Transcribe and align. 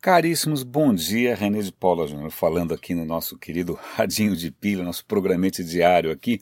Caríssimos, 0.00 0.62
bom 0.62 0.94
dia, 0.94 1.34
René 1.34 1.60
de 1.60 1.70
Paula 1.70 2.06
Júnior, 2.06 2.30
falando 2.30 2.72
aqui 2.72 2.94
no 2.94 3.04
nosso 3.04 3.36
querido 3.36 3.78
Radinho 3.94 4.34
de 4.34 4.50
Pilha, 4.50 4.82
nosso 4.82 5.04
programete 5.04 5.62
diário 5.62 6.10
aqui. 6.10 6.40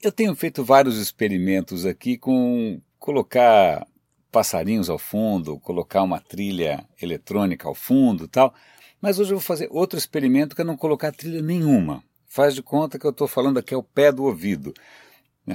Eu 0.00 0.12
tenho 0.12 0.32
feito 0.36 0.62
vários 0.62 0.96
experimentos 0.96 1.84
aqui 1.84 2.16
com 2.16 2.80
colocar 3.00 3.84
passarinhos 4.30 4.88
ao 4.88 4.96
fundo, 4.96 5.58
colocar 5.58 6.04
uma 6.04 6.20
trilha 6.20 6.86
eletrônica 7.02 7.66
ao 7.66 7.74
fundo 7.74 8.28
tal, 8.28 8.54
mas 9.00 9.18
hoje 9.18 9.32
eu 9.32 9.38
vou 9.38 9.44
fazer 9.44 9.66
outro 9.68 9.98
experimento 9.98 10.54
que 10.54 10.62
é 10.62 10.64
não 10.64 10.76
colocar 10.76 11.10
trilha 11.10 11.42
nenhuma. 11.42 12.04
Faz 12.28 12.54
de 12.54 12.62
conta 12.62 12.96
que 12.96 13.04
eu 13.04 13.10
estou 13.10 13.26
falando 13.26 13.58
aqui 13.58 13.74
ao 13.74 13.82
pé 13.82 14.12
do 14.12 14.22
ouvido. 14.22 14.72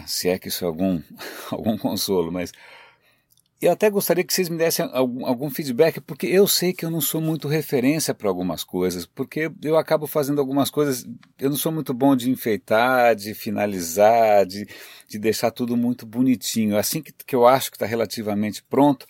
Se 0.05 0.28
é 0.28 0.38
que 0.38 0.50
isso 0.50 0.66
é 0.66 0.68
algum, 0.68 1.02
algum 1.50 1.78
consolo, 1.78 2.34
mas 2.34 2.52
eu 3.60 3.71
até 3.71 3.89
gostaria 3.89 4.24
que 4.24 4.34
vocês 4.34 4.50
me 4.50 4.58
dessem 4.58 4.88
algum, 4.94 5.26
algum, 5.26 5.50
feedback, 5.50 6.00
porque 6.00 6.28
eu 6.28 6.48
sei 6.48 6.74
que 6.74 6.86
eu 6.86 6.92
não 6.92 7.02
sou 7.02 7.20
muito 7.20 7.48
referência 7.48 8.14
para 8.14 8.30
algumas 8.30 8.64
coisas, 8.64 9.06
porque 9.06 9.52
eu 9.64 9.78
acabo 9.78 10.06
fazendo 10.06 10.39
algumas 10.39 10.70
coisas, 10.70 11.06
eu 11.39 11.50
não 11.50 11.57
sou 11.57 11.71
muito 11.71 11.93
bom 11.93 12.15
de 12.15 12.29
enfeitar, 12.29 13.15
de 13.15 13.34
finalizar, 13.34 14.46
de, 14.46 14.68
de 15.10 15.18
deixar 15.18 15.50
tudo 15.50 15.75
muito 15.75 16.06
bonitinho. 16.06 16.78
Assim 16.78 17.01
que, 17.01 17.12
que 17.12 17.36
eu 17.36 17.48
acho 17.48 17.71
que 17.71 17.78
está 17.78 17.86
relativamente 17.86 18.62
pronto, 18.62 19.07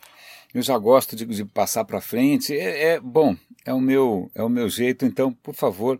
eu 0.53 0.61
já 0.61 0.77
gosto 0.77 1.15
de, 1.15 1.25
de 1.25 1.43
passar 1.43 1.83
para 1.83 1.99
frente. 1.99 2.53
É, 2.57 2.93
é 2.93 2.99
bom, 2.99 3.35
é 3.65 3.73
o 3.73 3.81
meu 3.81 4.31
é 4.33 4.41
o 4.41 4.49
meu 4.49 4.69
jeito. 4.69 5.05
Então, 5.05 5.33
por 5.33 5.53
favor, 5.53 5.99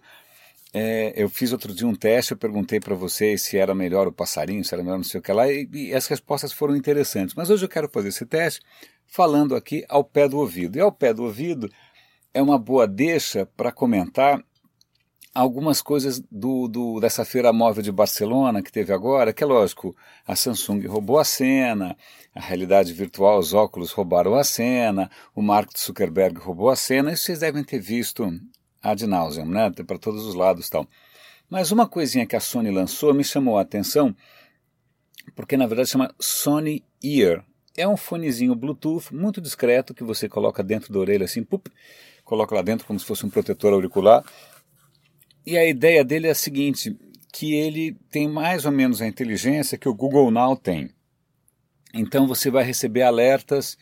é, 0.74 1.14
eu 1.16 1.30
fiz 1.30 1.52
outro 1.52 1.74
dia 1.74 1.88
um 1.88 1.96
teste, 1.96 2.34
eu 2.34 2.38
perguntei 2.38 2.80
para 2.80 2.94
vocês 2.94 3.42
se 3.42 3.58
era 3.58 3.74
melhor 3.74 4.08
o 4.08 4.12
passarinho, 4.12 4.64
se 4.64 4.74
era 4.74 4.84
melhor 4.84 4.98
não 4.98 5.04
sei 5.04 5.20
o 5.20 5.24
que 5.24 5.32
lá, 5.32 5.52
e, 5.52 5.68
e, 5.72 5.94
as 5.94 6.08
respostas 6.08 6.52
foram 6.52 6.76
interessantes. 6.76 7.34
Mas 7.36 7.50
hoje 7.50 7.66
eu 7.66 7.70
quero 7.70 7.90
fazer 7.90 8.10
esse 8.10 8.26
teste 8.26 8.62
falando 9.06 9.56
aqui 9.56 9.86
ao 9.88 10.04
pé 10.04 10.28
do 10.28 10.38
ouvido. 10.38 10.78
E 10.78 10.82
ao 10.82 10.92
pé 10.92 11.14
do 11.14 11.24
ouvido 11.24 11.72
é 12.34 12.42
uma 12.42 12.58
boa 12.58 12.86
deixa 12.86 13.46
para 13.46 13.72
comentar 13.72 14.44
algumas 15.34 15.82
coisas 15.82 16.20
do, 16.32 16.68
do, 16.68 17.00
dessa 17.00 17.24
feira 17.24 17.54
móvel 17.54 17.84
de 17.84 17.92
Barcelona 17.92 18.62
que 18.62 18.72
teve 18.72 18.92
agora, 18.92 19.32
que 19.32 19.44
é 19.44 19.48
lógico, 19.48 19.96
a 20.26 20.36
Samsung 20.36 20.86
roubou 20.88 21.20
a 21.20 21.24
cena, 21.24 21.96
a 22.34 22.42
realidade 22.42 22.92
virtual, 22.92 23.38
os 23.38 23.54
óculos 23.54 23.92
roubaram 23.92 24.34
a 24.34 24.44
cena, 24.44 25.12
o 25.36 25.42
Mark 25.42 25.70
Zuckerberg 25.78 26.40
roubou 26.40 26.70
a 26.70 26.76
cena, 26.76 27.14
isso 27.14 27.26
vocês 27.26 27.40
devem 27.40 27.64
ter 27.64 27.80
visto 27.80 28.28
ad 28.82 29.06
nauseam, 29.06 29.48
né? 29.48 29.70
Para 29.70 29.98
todos 29.98 30.26
os 30.26 30.36
lados 30.36 30.70
tal. 30.70 30.88
Mas 31.50 31.72
uma 31.72 31.88
coisinha 31.88 32.26
que 32.26 32.36
a 32.36 32.40
Sony 32.40 32.72
lançou 32.72 33.14
me 33.14 33.24
chamou 33.24 33.58
a 33.58 33.62
atenção, 33.62 34.16
porque 35.36 35.56
na 35.56 35.66
verdade 35.66 35.90
chama 35.90 36.14
Sony 36.20 36.84
Ear. 37.04 37.46
É 37.78 37.88
um 37.88 37.96
fonezinho 37.96 38.56
Bluetooth 38.56 39.14
muito 39.14 39.40
discreto 39.40 39.94
que 39.94 40.04
você 40.04 40.28
coloca 40.28 40.64
dentro 40.64 40.92
da 40.92 41.00
orelha 41.00 41.26
assim, 41.26 41.44
pup, 41.44 41.70
coloca 42.24 42.56
lá 42.56 42.62
dentro 42.62 42.88
como 42.88 43.00
se 43.00 43.06
fosse 43.06 43.26
um 43.26 43.30
protetor 43.30 43.72
auricular. 43.72 44.26
E 45.46 45.58
a 45.58 45.66
ideia 45.66 46.04
dele 46.04 46.28
é 46.28 46.32
a 46.32 46.36
seguinte, 46.36 46.98
que 47.32 47.54
ele 47.54 47.96
tem 48.10 48.28
mais 48.28 48.66
ou 48.66 48.72
menos 48.72 49.02
a 49.02 49.08
inteligência 49.08 49.78
que 49.78 49.88
o 49.88 49.94
Google 49.94 50.32
Now 50.32 50.58
tem. 50.58 50.90
Então 51.94 52.28
você 52.28 52.50
vai 52.50 52.64
receber 52.64 53.04
alertas 53.04 53.78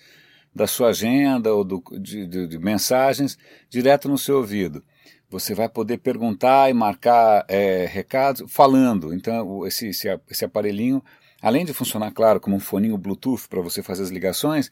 da 0.55 0.65
sua 0.65 0.89
agenda 0.89 1.53
ou 1.53 1.65
do, 1.65 1.83
de, 1.99 2.25
de, 2.25 2.47
de 2.47 2.57
mensagens 2.57 3.37
direto 3.69 4.07
no 4.07 4.17
seu 4.17 4.37
ouvido. 4.37 4.81
Você 5.29 5.53
vai 5.53 5.67
poder 5.67 5.97
perguntar 5.97 6.69
e 6.69 6.73
marcar 6.73 7.43
é, 7.49 7.85
recados 7.85 8.49
falando. 8.49 9.13
Então, 9.13 9.67
esse, 9.67 9.89
esse, 9.89 10.07
esse 10.29 10.45
aparelhinho, 10.45 11.03
além 11.41 11.65
de 11.65 11.73
funcionar, 11.73 12.11
claro, 12.11 12.39
como 12.39 12.55
um 12.55 12.59
foninho 12.59 12.97
Bluetooth 12.97 13.49
para 13.49 13.61
você 13.61 13.83
fazer 13.83 14.03
as 14.03 14.09
ligações, 14.09 14.69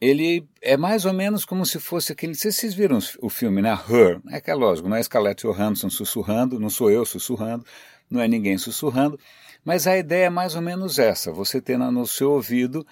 ele 0.00 0.46
é 0.62 0.76
mais 0.76 1.04
ou 1.04 1.12
menos 1.12 1.44
como 1.44 1.66
se 1.66 1.80
fosse 1.80 2.12
aquele. 2.12 2.34
Vocês 2.34 2.72
viram 2.72 2.98
o 3.20 3.28
filme, 3.28 3.60
né? 3.60 3.76
Her. 3.90 4.20
É 4.30 4.40
que 4.40 4.50
é 4.50 4.54
lógico, 4.54 4.88
não 4.88 4.96
é 4.96 5.02
Scarlett 5.02 5.42
Johansson 5.42 5.90
sussurrando, 5.90 6.60
não 6.60 6.70
sou 6.70 6.90
eu 6.90 7.04
sussurrando, 7.04 7.64
não 8.08 8.20
é 8.20 8.28
ninguém 8.28 8.56
sussurrando, 8.56 9.18
mas 9.64 9.88
a 9.88 9.98
ideia 9.98 10.26
é 10.26 10.30
mais 10.30 10.54
ou 10.54 10.62
menos 10.62 11.00
essa: 11.00 11.32
você 11.32 11.60
ter 11.60 11.76
no 11.76 12.06
seu 12.06 12.30
ouvido 12.30 12.86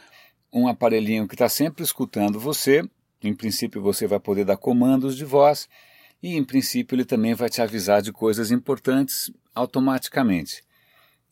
um 0.56 0.68
aparelhinho 0.68 1.28
que 1.28 1.34
está 1.34 1.48
sempre 1.48 1.84
escutando 1.84 2.40
você. 2.40 2.82
Em 3.22 3.34
princípio, 3.34 3.82
você 3.82 4.06
vai 4.06 4.18
poder 4.18 4.44
dar 4.44 4.56
comandos 4.56 5.16
de 5.16 5.24
voz 5.24 5.68
e, 6.22 6.34
em 6.34 6.44
princípio, 6.44 6.94
ele 6.94 7.04
também 7.04 7.34
vai 7.34 7.48
te 7.48 7.60
avisar 7.60 8.00
de 8.00 8.12
coisas 8.12 8.50
importantes 8.50 9.30
automaticamente. 9.54 10.62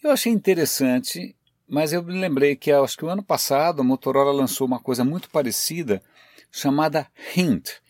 Eu 0.03 0.11
achei 0.11 0.33
interessante, 0.33 1.35
mas 1.67 1.93
eu 1.93 2.03
me 2.03 2.13
lembrei 2.21 2.55
que 2.55 2.71
acho 2.71 2.97
que 2.97 3.05
o 3.05 3.09
ano 3.09 3.23
passado 3.23 3.81
a 3.81 3.85
Motorola 3.85 4.33
lançou 4.33 4.67
uma 4.67 4.79
coisa 4.79 5.05
muito 5.05 5.31
parecida 5.31 6.03
chamada 6.51 7.07
Hint 7.35 7.84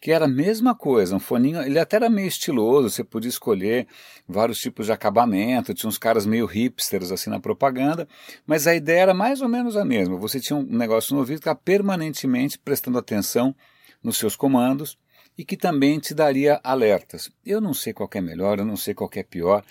que 0.00 0.12
era 0.12 0.26
a 0.26 0.28
mesma 0.28 0.74
coisa, 0.74 1.16
um 1.16 1.20
foninho, 1.20 1.60
ele 1.62 1.78
até 1.78 1.96
era 1.96 2.08
meio 2.08 2.28
estiloso, 2.28 2.90
você 2.90 3.02
podia 3.02 3.28
escolher 3.28 3.86
vários 4.26 4.58
tipos 4.60 4.86
de 4.86 4.92
acabamento, 4.92 5.74
tinha 5.74 5.88
uns 5.88 5.98
caras 5.98 6.26
meio 6.26 6.46
hipsters 6.46 7.10
assim 7.10 7.30
na 7.30 7.40
propaganda, 7.40 8.06
mas 8.46 8.66
a 8.66 8.74
ideia 8.74 9.00
era 9.00 9.14
mais 9.14 9.40
ou 9.40 9.48
menos 9.48 9.76
a 9.76 9.84
mesma, 9.84 10.16
você 10.16 10.40
tinha 10.40 10.56
um 10.56 10.62
negócio 10.62 11.14
no 11.14 11.20
ouvido 11.20 11.36
que 11.36 11.42
estava 11.42 11.60
permanentemente 11.62 12.58
prestando 12.58 12.98
atenção 12.98 13.54
nos 14.02 14.16
seus 14.16 14.36
comandos 14.36 14.98
e 15.36 15.44
que 15.44 15.56
também 15.56 15.98
te 15.98 16.14
daria 16.14 16.60
alertas. 16.64 17.30
Eu 17.44 17.60
não 17.60 17.72
sei 17.72 17.92
qual 17.92 18.10
é 18.12 18.20
melhor, 18.20 18.58
eu 18.58 18.64
não 18.64 18.76
sei 18.76 18.94
qual 18.94 19.10
é 19.14 19.22
pior, 19.22 19.64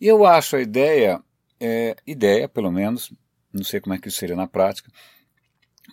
eu 0.00 0.24
acho 0.24 0.56
a 0.56 0.60
ideia, 0.60 1.20
é, 1.60 1.96
ideia 2.06 2.48
pelo 2.48 2.70
menos, 2.70 3.12
não 3.52 3.64
sei 3.64 3.80
como 3.80 3.94
é 3.94 3.98
que 3.98 4.08
isso 4.08 4.18
seria 4.18 4.36
na 4.36 4.46
prática, 4.46 4.90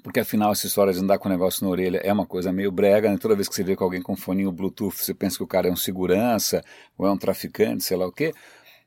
porque 0.04 0.20
afinal 0.20 0.52
essa 0.52 0.68
história 0.68 0.94
de 0.94 1.00
andar 1.00 1.18
com 1.18 1.28
o 1.28 1.32
negócio 1.32 1.64
na 1.66 1.72
orelha 1.72 2.00
é 2.04 2.12
uma 2.12 2.26
coisa 2.26 2.52
meio 2.52 2.72
brega, 2.72 3.10
né? 3.10 3.18
Toda 3.18 3.36
vez 3.36 3.48
que 3.48 3.56
você 3.56 3.64
vê 3.64 3.76
com 3.76 3.84
alguém 3.84 4.02
com 4.02 4.16
foninho 4.16 4.52
Bluetooth, 4.52 4.96
você 4.96 5.14
pensa 5.14 5.38
que 5.38 5.44
o 5.44 5.48
cara 5.48 5.68
é 5.68 5.72
um 5.72 5.76
segurança 5.76 6.64
ou 6.98 7.08
é 7.08 7.12
um 7.12 7.18
traficante, 7.18 7.84
sei 7.84 7.98
lá 7.98 8.06
o 8.06 8.12
quê. 8.12 8.34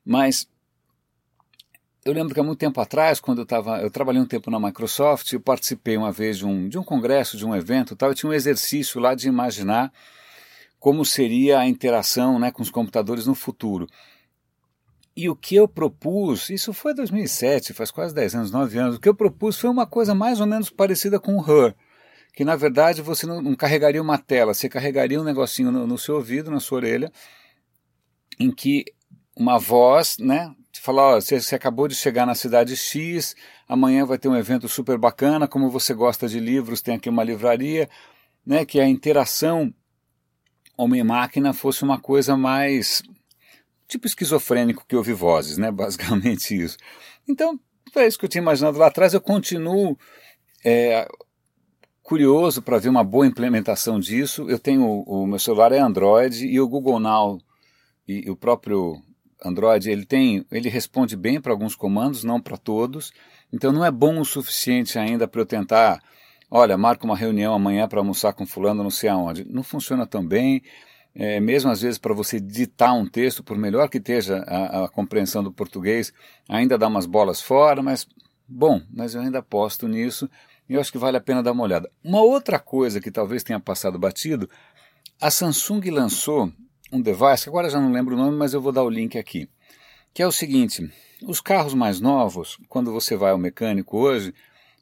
Mas 0.04 0.48
eu 2.04 2.12
lembro 2.12 2.32
que 2.32 2.41
há 2.41 2.42
muito 2.42 2.58
tempo 2.58 2.80
atrás, 2.80 3.20
quando 3.20 3.38
eu 3.38 3.42
estava, 3.42 3.80
eu 3.80 3.91
trabalhei 3.91 4.20
um 4.20 4.26
tempo 4.26 4.50
na 4.50 4.58
Microsoft, 4.58 5.32
eu 5.32 5.41
participei 5.41 5.96
uma 5.96 6.10
vez 6.10 6.38
de 6.38 6.46
um, 6.46 6.69
de 6.69 6.78
um 6.78 6.84
congresso, 6.84 7.36
de 7.36 7.44
um 7.44 7.54
evento, 7.54 7.94
tal, 7.94 8.12
e 8.12 8.14
tinha 8.14 8.30
um 8.30 8.32
exercício 8.32 9.00
lá 9.00 9.14
de 9.14 9.28
imaginar 9.28 9.92
como 10.78 11.04
seria 11.04 11.58
a 11.58 11.66
interação, 11.66 12.38
né, 12.38 12.50
com 12.50 12.62
os 12.62 12.70
computadores 12.70 13.26
no 13.26 13.34
futuro. 13.34 13.86
E 15.18 15.28
o 15.28 15.34
que 15.34 15.56
eu 15.56 15.66
propus, 15.66 16.48
isso 16.48 16.72
foi 16.72 16.94
2007, 16.94 17.74
faz 17.74 17.90
quase 17.90 18.14
10 18.14 18.36
anos, 18.36 18.50
9 18.52 18.78
anos, 18.78 18.94
o 18.94 19.00
que 19.00 19.08
eu 19.08 19.14
propus 19.16 19.58
foi 19.58 19.68
uma 19.68 19.84
coisa 19.84 20.14
mais 20.14 20.40
ou 20.40 20.46
menos 20.46 20.70
parecida 20.70 21.18
com 21.18 21.36
o 21.36 21.40
Her, 21.40 21.74
que 22.32 22.44
na 22.44 22.54
verdade 22.54 23.02
você 23.02 23.26
não, 23.26 23.42
não 23.42 23.56
carregaria 23.56 24.00
uma 24.00 24.16
tela, 24.16 24.54
você 24.54 24.68
carregaria 24.68 25.20
um 25.20 25.24
negocinho 25.24 25.72
no, 25.72 25.88
no, 25.88 25.98
seu 25.98 26.14
ouvido, 26.14 26.52
na 26.52 26.60
sua 26.60 26.76
orelha, 26.76 27.10
em 28.38 28.52
que 28.52 28.84
uma 29.36 29.58
voz, 29.58 30.18
né, 30.20 30.54
te 30.70 30.80
fala, 30.80 31.16
ó, 31.16 31.20
você, 31.20 31.40
você 31.40 31.56
acabou 31.56 31.88
de 31.88 31.96
chegar 31.96 32.24
na 32.24 32.36
cidade 32.36 32.76
X, 32.76 33.34
amanhã 33.68 34.06
vai 34.06 34.18
ter 34.18 34.28
um 34.28 34.36
evento 34.36 34.68
super 34.68 34.98
bacana, 34.98 35.48
como 35.48 35.68
você 35.68 35.92
gosta 35.94 36.28
de 36.28 36.38
livros, 36.38 36.80
tem 36.80 36.94
aqui 36.94 37.08
uma 37.08 37.24
livraria, 37.24 37.90
né, 38.46 38.64
que 38.64 38.78
a 38.78 38.86
interação 38.86 39.74
homem-máquina 40.76 41.52
fosse 41.52 41.82
uma 41.82 41.98
coisa 41.98 42.36
mais 42.36 43.02
tipo 43.88 44.06
esquizofrênico 44.06 44.84
que 44.87 44.94
ouve 44.94 45.12
vozes, 45.12 45.59
né? 45.59 45.71
Basicamente 45.72 46.54
isso. 46.54 46.76
Então, 47.26 47.59
é 47.97 48.06
isso 48.06 48.19
que 48.19 48.26
eu 48.26 48.28
tinha 48.28 48.43
imaginado 48.43 48.78
lá 48.78 48.87
atrás. 48.87 49.15
Eu 49.15 49.21
continuo 49.21 49.99
é, 50.65 51.09
curioso 52.03 52.62
para 52.62 52.78
ver 52.78 52.88
uma 52.88 53.03
boa 53.03 53.26
implementação 53.26 53.99
disso. 53.99 54.49
Eu 54.49 54.59
tenho 54.59 54.84
o, 55.06 55.26
meu 55.26 55.38
celular 55.38 55.72
é 55.72 55.78
Android 55.78 56.47
e 56.47 56.60
o 56.60 56.69
Google 56.69 57.00
Now 57.00 57.38
e, 58.06 58.26
e 58.26 58.31
o 58.31 58.37
próprio 58.37 59.03
Android 59.44 59.91
ele 59.91 60.05
tem, 60.05 60.44
ele 60.50 60.69
responde 60.69 61.16
bem 61.16 61.41
para 61.41 61.53
alguns 61.53 61.75
comandos, 61.75 62.25
não 62.25 62.41
para 62.41 62.56
todos. 62.56 63.12
Então 63.53 63.72
não 63.72 63.84
é 63.84 63.91
bom 63.91 64.20
o 64.20 64.25
suficiente 64.25 64.99
ainda 64.99 65.28
para 65.28 65.41
eu 65.41 65.47
tentar, 65.47 66.03
olha, 66.50 66.76
marca 66.76 67.05
uma 67.05 67.16
reunião 67.16 67.55
amanhã 67.55 67.88
para 67.88 68.00
almoçar 68.00 68.32
com 68.32 68.47
fulano, 68.47 68.82
não 68.82 68.91
sei 68.91 69.09
aonde. 69.09 69.44
Não 69.44 69.62
funciona 69.62 70.06
tão 70.06 70.26
bem 70.26 70.62
é, 71.14 71.40
mesmo 71.40 71.70
às 71.70 71.82
vezes 71.82 71.99
para 71.99 72.14
você 72.14 72.40
ditar 72.40 72.93
um 72.93 73.06
texto, 73.06 73.43
por 73.43 73.56
melhor 73.56 73.88
que 73.88 73.99
esteja 73.99 74.38
a, 74.46 74.84
a, 74.84 74.88
compreensão 74.88 75.43
do 75.43 75.52
português, 75.52 76.12
ainda 76.49 76.78
dá 76.78 76.87
umas 76.87 77.06
bolas 77.06 77.40
fora, 77.40 77.82
mas 77.82 78.06
bom, 78.46 78.81
mas 78.90 79.14
eu 79.14 79.20
ainda 79.20 79.40
aposto 79.40 79.88
nisso 79.88 80.28
e 80.69 80.75
eu 80.75 80.81
acho 80.81 80.93
que 80.93 80.99
vale 80.99 81.16
a 81.16 81.20
pena 81.20 81.43
dar 81.43 81.52
uma 81.52 81.64
olhada. 81.64 81.90
Uma 82.05 82.20
outra 82.20 82.58
coisa 82.58 83.00
que 83.00 83.10
talvez 83.10 83.43
tenha 83.43 83.58
passado 83.58 83.99
batido, 83.99 84.49
a 85.20 85.31
Samsung 85.31 85.90
lançou 85.90 86.52
um 86.93 87.00
device, 87.00 87.44
que 87.44 87.49
agora 87.49 87.70
já 87.70 87.81
não 87.81 87.93
lembro 87.93 88.14
o 88.14 88.19
nome, 88.19 88.37
mas 88.37 88.55
eu 88.55 88.60
vou 88.60 88.72
dar 88.72 88.82
o 88.82 88.90
link 88.90 89.19
aqui, 89.19 89.49
que 90.14 90.22
é 90.22 90.26
o 90.26 90.32
seguinte, 90.32 90.90
os 91.26 91.40
carros 91.40 91.75
mais 91.75 92.00
novos, 92.00 92.58
quando 92.69 92.93
você 92.93 93.16
vai 93.16 93.32
ao 93.32 93.38
mecânico 93.38 93.99
hoje, 93.99 94.34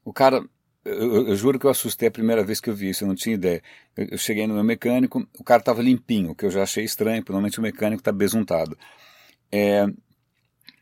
o 0.04 0.12
cara 0.12 0.44
eu, 0.86 1.28
eu, 1.28 1.36
juro 1.36 1.58
que 1.58 1.66
eu 1.66 1.70
assustei 1.70 2.08
a 2.08 2.10
primeira 2.10 2.44
vez 2.44 2.60
que 2.60 2.70
eu 2.70 2.74
vi 2.74 2.90
isso, 2.90 3.04
eu 3.04 3.08
não 3.08 3.14
tinha 3.14 3.34
ideia. 3.34 3.62
Eu, 3.96 4.08
eu 4.12 4.18
cheguei 4.18 4.46
no 4.46 4.54
meu 4.54 4.64
mecânico, 4.64 5.26
o 5.38 5.44
cara 5.44 5.60
estava 5.60 5.82
limpinho, 5.82 6.34
que 6.34 6.46
eu 6.46 6.50
já 6.50 6.62
achei 6.62 6.84
estranho, 6.84 7.24
provavelmente 7.24 7.58
o 7.58 7.62
mecânico 7.62 8.00
está 8.00 8.12
besuntado. 8.12 8.76
É, 9.50 9.86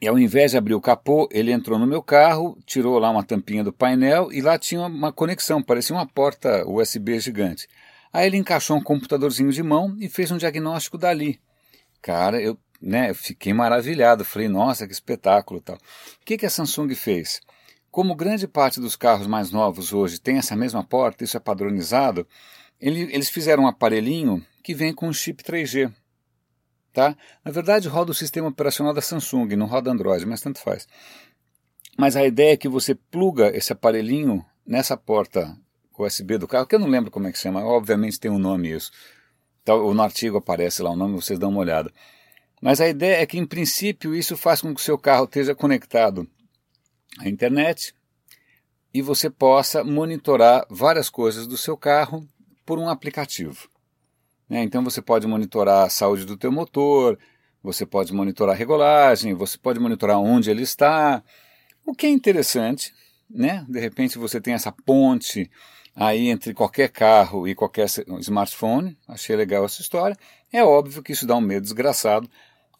e 0.01 0.07
ao 0.07 0.19
invés 0.19 0.51
de 0.51 0.59
abrir 0.59 0.75
o 0.75 0.81
capô, 0.81 1.29
ele 1.33 1.51
entrou 1.51 1.79
no 1.79 1.87
meu 1.87 2.03
carro, 2.03 2.59
tirou 2.67 2.99
lá 2.99 3.11
uma 3.11 3.25
tampinha 3.25 3.65
do 3.65 3.73
painel 3.73 4.31
e 4.33 4.41
lá 4.43 4.59
tinha 4.59 4.83
uma 4.83 5.13
conexão, 5.13 5.63
parecia 5.63 5.97
uma 5.97 6.07
porta 6.07 6.69
USB 6.69 7.19
gigante. 7.19 7.67
Aí 8.13 8.27
ele 8.27 8.37
encaixou 8.37 8.77
um 8.77 8.83
computadorzinho 8.83 9.51
de 9.51 9.63
mão 9.63 9.97
e 9.99 10.09
fez 10.09 10.31
um 10.31 10.37
diagnóstico 10.37 10.99
dali. 10.99 11.41
Cara, 12.03 12.41
eu, 12.41 12.57
né, 12.81 13.11
eu 13.11 13.15
fiquei 13.15 13.53
maravilhado. 13.53 14.25
Falei, 14.25 14.47
nossa, 14.47 14.87
que 14.87 14.93
espetáculo 14.93 15.61
tal. 15.61 15.77
O 15.77 15.81
que, 16.25 16.37
que 16.37 16.47
a 16.47 16.51
Samsung 16.51 16.95
fez? 16.95 17.41
Como 17.95 18.17
grande 18.17 18.49
parte 18.49 18.81
dos 18.81 18.97
carros 18.97 19.29
mais 19.29 19.53
novos 19.53 19.93
hoje 19.93 20.21
tem 20.21 20.37
essa 20.37 20.57
mesma 20.57 20.83
porta, 20.83 21.23
isso 21.23 21.37
é 21.37 21.41
padronizado, 21.41 22.27
ele, 22.81 23.03
eles 23.03 23.29
fizeram 23.29 23.63
um 23.63 23.67
aparelhinho 23.69 24.45
que 24.65 24.75
vem 24.75 24.93
com 24.93 25.07
um 25.07 25.13
chip 25.13 25.45
3G. 25.45 25.95
Tá? 26.93 27.17
Na 27.45 27.53
verdade, 27.53 27.87
roda 27.87 28.11
o 28.11 28.15
sistema 28.15 28.49
operacional 28.49 28.93
da 28.93 29.01
Samsung, 29.01 29.55
não 29.55 29.67
roda 29.67 29.93
Android, 29.93 30.27
mas 30.27 30.41
tanto 30.41 30.59
faz. 30.59 30.89
Mas 31.97 32.17
a 32.17 32.27
ideia 32.27 32.55
é 32.55 32.57
que 32.57 32.69
você 32.69 32.97
pluga 32.97 33.57
esse 33.57 33.73
aparelhinho 33.73 34.45
nessa 34.67 34.97
porta 34.97 35.57
USB 35.97 36.37
do 36.37 36.49
carro, 36.49 36.67
que 36.67 36.75
eu 36.75 36.81
não 36.81 36.89
lembro 36.89 37.13
como 37.13 37.29
é 37.29 37.33
que 37.33 37.39
chama, 37.39 37.65
obviamente 37.65 38.19
tem 38.19 38.29
um 38.29 38.41
nome 38.41 38.73
isso. 38.73 38.91
Então, 39.63 39.95
no 39.95 40.03
artigo 40.03 40.39
aparece 40.39 40.83
lá 40.83 40.91
o 40.91 40.97
nome, 40.97 41.15
vocês 41.15 41.39
dão 41.39 41.51
uma 41.51 41.61
olhada. 41.61 41.93
Mas 42.61 42.81
a 42.81 42.89
ideia 42.89 43.23
é 43.23 43.27
que, 43.27 43.39
em 43.39 43.47
princípio, 43.47 44.17
isso 44.17 44.37
faz 44.37 44.61
com 44.61 44.75
que 44.75 44.81
o 44.81 44.85
seu 44.85 44.99
carro 44.99 45.27
esteja 45.27 45.55
conectado 45.55 46.29
à 47.19 47.29
internet 47.29 47.95
e 48.93 49.03
você 49.03 49.29
possa 49.29 49.83
monitorar 49.83 50.67
várias 50.71 51.11
coisas 51.11 51.47
do 51.47 51.57
seu 51.57 51.77
carro 51.77 52.29
por 52.65 52.79
um 52.79 52.89
aplicativo. 52.89 53.69
Né? 54.49 54.63
Então 54.63 54.85
você 54.85 55.03
pode 55.03 55.27
monitorar 55.27 55.87
a 55.87 55.91
saúde 55.91 56.25
do 56.25 56.37
teu 56.37 56.53
motor, 56.53 57.19
você 57.63 57.85
pode 57.85 58.13
monitorar 58.13 58.55
a 58.55 58.59
regulagem, 58.59 59.35
você 59.35 59.59
pode 59.59 59.81
monitorar 59.81 60.19
onde 60.19 60.51
ele 60.51 60.63
está, 60.63 61.23
o 61.85 61.95
que 61.95 62.07
é 62.07 62.11
interessante, 62.11 62.95
né? 63.29 63.65
De 63.69 63.81
repente 63.81 64.19
você 64.19 64.41
tem 64.41 64.55
essa 64.55 64.71
ponte 64.71 65.51
aí 65.97 66.29
entre 66.29 66.53
qualquer 66.53 66.91
carro 66.91 67.49
e 67.49 67.55
qualquer 67.55 67.87
smartphone, 68.21 68.97
achei 69.09 69.35
legal 69.35 69.65
essa 69.65 69.81
história. 69.81 70.17
É 70.53 70.63
óbvio 70.63 71.03
que 71.03 71.13
isso 71.13 71.27
dá 71.27 71.37
um 71.37 71.41
medo 71.41 71.63
desgraçado, 71.63 72.29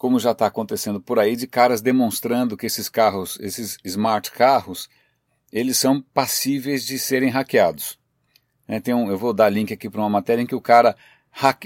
como 0.05 0.21
já 0.21 0.33
está 0.33 0.45
acontecendo 0.45 1.01
por 1.01 1.19
aí, 1.19 1.35
de 1.35 1.47
caras 1.47 1.81
demonstrando 1.81 2.59
que 2.59 2.67
esses 2.67 2.91
carros, 2.91 3.39
esses 3.41 3.79
smart 3.83 4.31
carros, 4.33 4.87
eles 5.51 5.79
são 5.79 6.03
passíveis 6.13 6.85
de 6.85 6.99
serem 6.99 7.31
hackeados. 7.31 7.99
É, 8.69 8.79
tem 8.79 8.93
um, 8.93 9.09
eu 9.11 9.17
vou 9.17 9.33
dar 9.33 9.49
link 9.49 9.73
aqui 9.73 9.89
para 9.89 10.03
uma 10.03 10.11
matéria 10.11 10.43
em 10.43 10.47
que 10.47 10.55
o 10.55 10.61
cara 10.61 10.95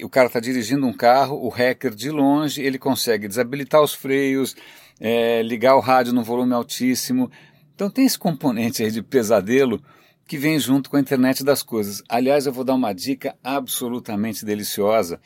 o 0.05 0.09
cara 0.09 0.29
está 0.29 0.39
dirigindo 0.39 0.87
um 0.87 0.93
carro, 0.93 1.45
o 1.45 1.49
hacker 1.49 1.93
de 1.93 2.13
longe, 2.13 2.63
ele 2.63 2.79
consegue 2.79 3.27
desabilitar 3.27 3.83
os 3.83 3.93
freios, 3.93 4.55
é, 5.01 5.43
ligar 5.43 5.75
o 5.75 5.81
rádio 5.81 6.13
no 6.13 6.23
volume 6.23 6.55
altíssimo. 6.55 7.29
Então 7.75 7.91
tem 7.91 8.07
esse 8.07 8.17
componente 8.17 8.85
aí 8.85 8.91
de 8.93 9.03
pesadelo 9.03 9.83
que 10.29 10.39
vem 10.39 10.61
junto 10.61 10.89
com 10.89 10.97
a 10.97 11.01
internet 11.01 11.43
das 11.43 11.65
coisas. 11.65 12.05
Aliás, 12.09 12.47
eu 12.47 12.53
vou 12.53 12.63
dar 12.63 12.75
uma 12.75 12.93
dica 12.93 13.35
absolutamente 13.43 14.45
deliciosa, 14.45 15.21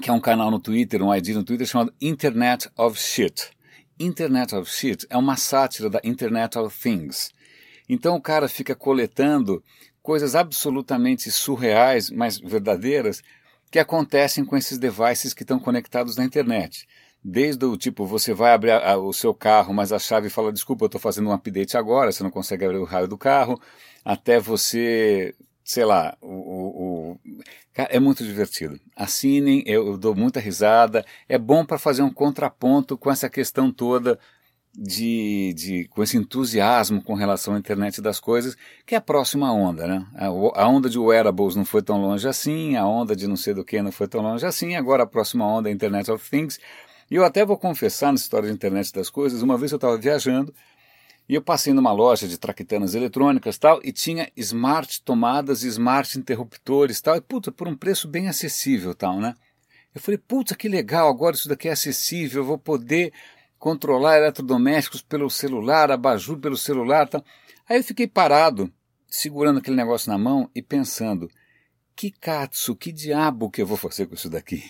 que 0.00 0.10
é 0.10 0.12
um 0.12 0.20
canal 0.20 0.50
no 0.50 0.58
Twitter, 0.58 1.02
um 1.02 1.14
ID 1.14 1.28
no 1.28 1.44
Twitter 1.44 1.66
chamado 1.66 1.92
Internet 2.00 2.68
of 2.76 2.98
Shit. 2.98 3.50
Internet 3.98 4.54
of 4.54 4.70
Shit 4.70 5.06
é 5.08 5.16
uma 5.16 5.36
sátira 5.36 5.88
da 5.88 6.00
Internet 6.04 6.58
of 6.58 6.78
Things. 6.78 7.32
Então 7.88 8.16
o 8.16 8.20
cara 8.20 8.48
fica 8.48 8.74
coletando 8.74 9.62
coisas 10.02 10.34
absolutamente 10.34 11.30
surreais, 11.30 12.10
mas 12.10 12.38
verdadeiras, 12.38 13.22
que 13.70 13.78
acontecem 13.78 14.44
com 14.44 14.56
esses 14.56 14.78
devices 14.78 15.34
que 15.34 15.42
estão 15.42 15.58
conectados 15.58 16.16
na 16.16 16.24
internet. 16.24 16.86
Desde 17.24 17.64
o 17.64 17.76
tipo, 17.76 18.06
você 18.06 18.32
vai 18.32 18.52
abrir 18.52 18.70
a, 18.70 18.92
a, 18.92 18.96
o 18.96 19.12
seu 19.12 19.34
carro, 19.34 19.74
mas 19.74 19.92
a 19.92 19.98
chave 19.98 20.30
fala, 20.30 20.52
desculpa, 20.52 20.84
eu 20.84 20.86
estou 20.86 21.00
fazendo 21.00 21.28
um 21.28 21.32
update 21.32 21.76
agora, 21.76 22.12
você 22.12 22.22
não 22.22 22.30
consegue 22.30 22.64
abrir 22.64 22.78
o 22.78 22.84
raio 22.84 23.08
do 23.08 23.18
carro, 23.18 23.60
até 24.04 24.38
você, 24.38 25.34
sei 25.64 25.84
lá, 25.84 26.16
o, 26.20 26.75
o... 27.78 27.86
é 27.88 28.00
muito 28.00 28.24
divertido. 28.24 28.78
Assinem, 28.94 29.62
eu, 29.66 29.96
dou 29.96 30.14
muita 30.14 30.40
risada, 30.40 31.04
é 31.28 31.38
bom 31.38 31.64
para 31.64 31.78
fazer 31.78 32.02
um 32.02 32.12
contraponto 32.12 32.96
com 32.96 33.10
essa 33.10 33.28
questão 33.28 33.70
toda 33.70 34.18
de, 34.76 35.54
de, 35.56 35.88
com 35.88 36.02
esse 36.02 36.18
entusiasmo 36.18 37.02
com 37.02 37.14
relação 37.14 37.54
à 37.54 37.58
internet 37.58 38.02
das 38.02 38.20
coisas, 38.20 38.56
que 38.84 38.94
é 38.94 38.98
a 38.98 39.00
próxima 39.00 39.50
onda, 39.50 39.86
né? 39.86 40.06
A, 40.14 40.26
a, 40.26 40.68
onda 40.68 40.90
de 40.90 40.98
wearables 40.98 41.56
não 41.56 41.64
foi 41.64 41.82
tão 41.82 42.00
longe 42.00 42.28
assim, 42.28 42.76
a 42.76 42.86
onda 42.86 43.16
de 43.16 43.26
não 43.26 43.36
sei 43.36 43.54
do 43.54 43.64
que 43.64 43.80
não 43.80 43.90
foi 43.90 44.06
tão 44.06 44.20
longe 44.20 44.44
assim, 44.44 44.76
agora 44.76 45.04
a 45.04 45.06
próxima 45.06 45.46
onda 45.46 45.70
é 45.70 45.72
a 45.72 45.74
Internet 45.74 46.10
of 46.10 46.28
Things. 46.28 46.60
E 47.10 47.14
eu 47.14 47.24
até 47.24 47.44
vou 47.44 47.56
confessar 47.56 48.08
na 48.08 48.16
história 48.16 48.48
da 48.48 48.54
internet 48.54 48.92
das 48.92 49.08
coisas, 49.08 49.40
uma 49.40 49.56
vez 49.56 49.72
eu 49.72 49.76
estava 49.76 49.96
viajando 49.96 50.52
e 51.28 51.34
eu 51.34 51.42
passei 51.42 51.72
numa 51.72 51.92
loja 51.92 52.28
de 52.28 52.38
traquitanas 52.38 52.94
eletrônicas 52.94 53.58
tal, 53.58 53.80
e 53.82 53.92
tinha 53.92 54.30
smart 54.36 55.02
tomadas 55.02 55.64
e 55.64 55.68
smart 55.68 56.18
interruptores 56.18 57.00
tal, 57.00 57.16
e 57.16 57.20
puta, 57.20 57.50
por 57.50 57.66
um 57.66 57.76
preço 57.76 58.06
bem 58.06 58.28
acessível 58.28 58.94
tal, 58.94 59.18
né? 59.18 59.34
Eu 59.94 60.00
falei, 60.00 60.18
puta, 60.18 60.54
que 60.54 60.68
legal, 60.68 61.08
agora 61.08 61.34
isso 61.34 61.48
daqui 61.48 61.68
é 61.68 61.72
acessível, 61.72 62.42
eu 62.42 62.46
vou 62.46 62.58
poder 62.58 63.12
controlar 63.58 64.18
eletrodomésticos 64.18 65.02
pelo 65.02 65.30
celular, 65.30 65.90
abajur 65.90 66.38
pelo 66.38 66.56
celular. 66.56 67.08
Tal. 67.08 67.24
Aí 67.68 67.78
eu 67.78 67.84
fiquei 67.84 68.06
parado, 68.06 68.70
segurando 69.08 69.58
aquele 69.58 69.76
negócio 69.76 70.10
na 70.10 70.18
mão 70.18 70.50
e 70.54 70.62
pensando, 70.62 71.30
que 71.94 72.10
katsu, 72.10 72.76
que 72.76 72.92
diabo 72.92 73.50
que 73.50 73.62
eu 73.62 73.66
vou 73.66 73.76
fazer 73.76 74.06
com 74.06 74.14
isso 74.14 74.28
daqui? 74.28 74.62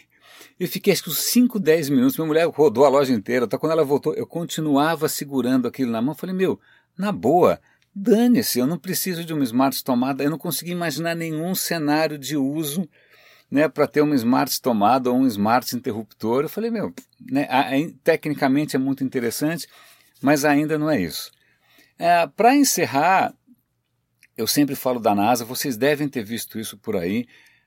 Eu 0.59 0.69
fiquei 0.69 0.93
acho 0.93 1.03
que 1.03 1.11
uns 1.11 1.19
5, 1.19 1.59
10 1.59 1.91
minutos, 1.91 2.17
minha 2.17 2.27
mulher 2.27 2.47
rodou 2.47 2.85
a 2.85 2.89
loja 2.89 3.13
inteira, 3.13 3.45
até 3.45 3.59
quando 3.59 3.73
ela 3.73 3.85
voltou, 3.85 4.15
eu 4.15 4.27
continuava 4.27 5.09
segurando 5.09 5.69
aquilo 5.69 5.91
na 5.91 6.01
mão, 6.01 6.15
falei, 6.15 6.35
meu, 6.35 6.59
na 6.99 7.13
boa, 7.13 7.61
dane-se, 7.95 8.59
eu 8.59 8.67
não 8.67 8.79
preciso 8.79 9.25
de 9.25 9.33
uma 9.33 9.45
smart 9.45 9.83
tomada, 9.83 10.23
eu 10.23 10.31
não 10.31 10.39
consegui 10.39 10.73
imaginar 10.73 11.15
nenhum 11.15 11.55
cenário 11.55 12.19
de 12.19 12.37
uso 12.37 12.89
né, 13.51 13.69
para 13.69 13.87
ter 13.87 14.01
uma 14.01 14.15
smart 14.15 14.61
tomada 14.61 15.11
ou 15.11 15.17
um 15.17 15.27
smart 15.27 15.75
interruptor. 15.75 16.43
Eu 16.43 16.49
falei, 16.49 16.71
meu, 16.71 16.93
né, 17.21 17.47
tecnicamente 18.03 18.77
é 18.77 18.79
muito 18.79 19.05
interessante, 19.05 19.69
mas 20.21 20.45
ainda 20.45 20.79
não 20.79 20.91
é 20.91 21.01
isso. 21.01 21.31
É, 21.99 22.27
para 22.27 22.55
encerrar, 22.55 23.35
eu 24.37 24.47
sempre 24.47 24.75
falo 24.75 25.01
da 25.01 25.15
NASA, 25.15 25.45
vocês 25.45 25.77
devem 25.77 26.09
ter 26.09 26.23
visto 26.23 26.59
isso 26.59 26.77
por 26.77 26.97
aí, 26.97 27.27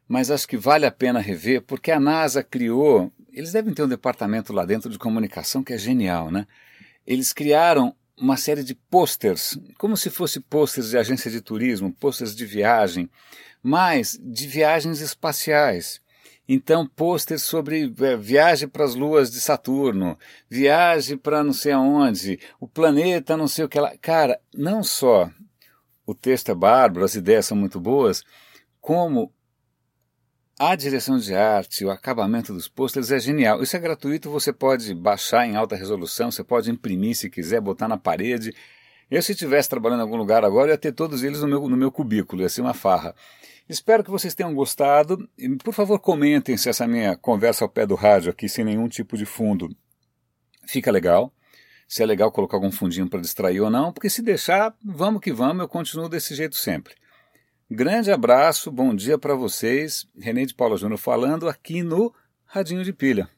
mas 0.09 0.31
acho 0.31 0.47
que 0.47 0.57
vale 0.57 0.87
a 0.87 0.91
pena 0.91 1.19
rever, 1.19 1.61
porque 1.61 1.91
a 1.91 1.99
NASA 1.99 2.41
criou, 2.43 3.13
eles 3.31 3.51
devem 3.51 3.75
ter 3.75 3.83
um 3.83 3.87
departamento 3.87 4.51
lá 4.51 4.65
dentro 4.65 4.89
de 4.89 4.97
comunicação 4.97 5.63
que 5.63 5.71
é 5.71 5.77
genial, 5.77 6.31
né? 6.31 6.47
Eles 7.05 7.31
criaram 7.31 7.95
uma 8.17 8.35
série 8.35 8.63
de 8.63 8.73
posters, 8.73 9.55
como 9.77 9.95
se 9.95 10.09
fosse 10.09 10.39
posters 10.39 10.89
de 10.89 10.97
agência 10.97 11.29
de 11.29 11.39
turismo, 11.41 11.93
posters 11.93 12.35
de 12.35 12.43
viagem, 12.43 13.07
mas 13.61 14.19
de 14.19 14.47
viagens 14.47 14.99
espaciais. 14.99 16.01
Então, 16.47 16.87
pôster 16.87 17.39
sobre 17.39 17.93
é, 17.99 18.17
viagem 18.17 18.67
para 18.67 18.83
as 18.83 18.95
luas 18.95 19.29
de 19.29 19.39
Saturno, 19.39 20.17
viagem 20.49 21.15
para 21.15 21.43
não 21.43 21.53
sei 21.53 21.73
aonde, 21.73 22.39
o 22.59 22.67
planeta 22.67 23.37
não 23.37 23.47
sei 23.47 23.65
o 23.65 23.69
que 23.69 23.79
lá. 23.79 23.95
Cara, 24.01 24.41
não 24.51 24.81
só 24.81 25.29
o 26.03 26.15
texto 26.15 26.49
é 26.49 26.55
bárbaro, 26.55 27.05
as 27.05 27.13
ideias 27.13 27.45
são 27.45 27.55
muito 27.55 27.79
boas, 27.79 28.23
como 28.81 29.31
a 30.59 30.75
direção 30.75 31.17
de 31.17 31.33
arte, 31.33 31.85
o 31.85 31.89
acabamento 31.89 32.53
dos 32.53 32.67
pôsteres 32.67 33.11
é 33.11 33.17
genial. 33.17 33.63
Isso 33.63 33.77
é 33.77 33.79
gratuito, 33.79 34.29
você 34.29 34.51
pode 34.51 34.93
baixar 34.93 35.47
em 35.47 35.55
alta 35.55 35.73
resolução, 35.73 36.29
você 36.29 36.43
pode 36.43 36.69
imprimir 36.69 37.15
se 37.15 37.29
quiser, 37.29 37.61
botar 37.61 37.87
na 37.87 37.97
parede. 37.97 38.53
Eu, 39.09 39.21
se 39.21 39.31
estivesse 39.31 39.69
trabalhando 39.69 39.99
em 39.99 40.03
algum 40.03 40.17
lugar 40.17 40.43
agora, 40.43 40.71
ia 40.71 40.77
ter 40.77 40.91
todos 40.91 41.23
eles 41.23 41.39
no 41.39 41.47
meu, 41.47 41.69
no 41.69 41.77
meu 41.77 41.89
cubículo, 41.89 42.41
ia 42.41 42.49
ser 42.49 42.59
uma 42.59 42.73
farra. 42.73 43.15
Espero 43.69 44.03
que 44.03 44.11
vocês 44.11 44.35
tenham 44.35 44.53
gostado. 44.53 45.29
E, 45.37 45.47
por 45.55 45.73
favor, 45.73 45.97
comentem 45.97 46.57
se 46.57 46.67
essa 46.67 46.85
minha 46.85 47.15
conversa 47.15 47.63
ao 47.63 47.69
pé 47.69 47.85
do 47.85 47.95
rádio 47.95 48.29
aqui, 48.29 48.49
sem 48.49 48.65
nenhum 48.65 48.89
tipo 48.89 49.15
de 49.15 49.25
fundo, 49.25 49.73
fica 50.67 50.91
legal. 50.91 51.33
Se 51.87 52.03
é 52.03 52.05
legal 52.05 52.33
colocar 52.33 52.57
algum 52.57 52.71
fundinho 52.71 53.09
para 53.09 53.21
distrair 53.21 53.61
ou 53.61 53.69
não, 53.69 53.93
porque 53.93 54.09
se 54.09 54.21
deixar, 54.21 54.75
vamos 54.83 55.21
que 55.21 55.31
vamos, 55.31 55.61
eu 55.61 55.69
continuo 55.69 56.09
desse 56.09 56.35
jeito 56.35 56.57
sempre. 56.57 56.95
Grande 57.71 58.11
abraço, 58.11 58.71
bom 58.71 58.95
dia 58.95 59.15
para 59.15 59.35
vocês. 59.35 60.07
René 60.17 60.43
de 60.43 60.55
Paula 60.55 60.75
Júnior 60.75 60.97
falando 60.97 61.47
aqui 61.47 61.83
no 61.83 62.11
Radinho 62.43 62.83
de 62.83 62.91
Pilha. 62.91 63.29